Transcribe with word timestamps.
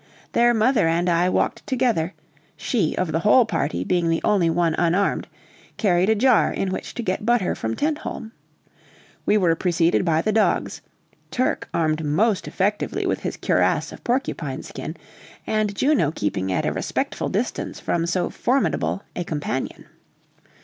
Their 0.31 0.51
mother 0.55 0.87
and 0.87 1.07
I 1.07 1.29
walked 1.29 1.67
together: 1.67 2.15
she, 2.57 2.95
of 2.97 3.11
the 3.11 3.19
whole 3.19 3.45
party, 3.45 3.83
being 3.83 4.09
the 4.09 4.23
only 4.23 4.49
one 4.49 4.73
unarmed, 4.79 5.27
carried 5.77 6.09
a 6.09 6.15
jar 6.15 6.51
in 6.51 6.71
which 6.71 6.95
to 6.95 7.03
get 7.03 7.23
butter 7.23 7.53
from 7.53 7.75
Tentholm; 7.75 8.31
we 9.27 9.37
were 9.37 9.53
preceded 9.55 10.03
by 10.03 10.23
the 10.23 10.31
dogs 10.31 10.81
Turk 11.29 11.69
armed 11.71 12.03
most 12.03 12.47
effectually 12.47 13.05
with 13.05 13.19
his 13.19 13.37
cuirass 13.37 13.91
of 13.91 14.03
porcupine 14.03 14.63
skin, 14.63 14.97
and 15.45 15.75
Juno 15.75 16.09
keeping 16.09 16.51
at 16.51 16.65
a 16.65 16.73
respectful 16.73 17.29
distance 17.29 17.79
from 17.79 18.07
so 18.07 18.31
formidable 18.31 19.03
a 19.15 19.23
companion. 19.23 19.85